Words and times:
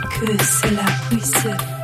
Que 0.00 0.44
cela 0.44 0.84
puisse 1.08 1.81